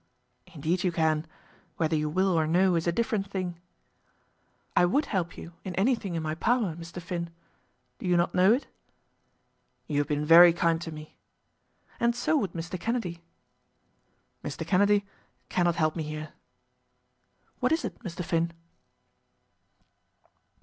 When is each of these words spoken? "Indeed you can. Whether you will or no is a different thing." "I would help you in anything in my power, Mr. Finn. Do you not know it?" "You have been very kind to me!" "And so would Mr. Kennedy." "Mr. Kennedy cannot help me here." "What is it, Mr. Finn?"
"Indeed 0.55 0.83
you 0.83 0.91
can. 0.91 1.27
Whether 1.77 1.95
you 1.95 2.09
will 2.09 2.29
or 2.31 2.47
no 2.47 2.73
is 2.73 2.87
a 2.87 2.91
different 2.91 3.29
thing." 3.29 3.59
"I 4.75 4.83
would 4.83 5.05
help 5.05 5.37
you 5.37 5.53
in 5.63 5.75
anything 5.75 6.15
in 6.15 6.23
my 6.23 6.33
power, 6.33 6.75
Mr. 6.75 6.99
Finn. 6.99 7.29
Do 7.99 8.07
you 8.07 8.17
not 8.17 8.33
know 8.33 8.51
it?" 8.51 8.65
"You 9.85 9.99
have 9.99 10.07
been 10.07 10.25
very 10.25 10.53
kind 10.53 10.81
to 10.81 10.91
me!" 10.91 11.17
"And 11.99 12.15
so 12.15 12.35
would 12.35 12.53
Mr. 12.53 12.79
Kennedy." 12.79 13.21
"Mr. 14.43 14.65
Kennedy 14.65 15.05
cannot 15.49 15.75
help 15.75 15.95
me 15.95 16.01
here." 16.01 16.33
"What 17.59 17.71
is 17.71 17.85
it, 17.85 17.99
Mr. 17.99 18.25
Finn?" 18.25 18.53